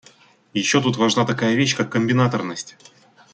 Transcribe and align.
Еще 0.53 0.81
тут 0.81 0.97
важна 0.97 1.27
такая 1.27 1.53
вещь, 1.53 1.77
как 1.77 1.91
комбинаторность. 1.91 2.75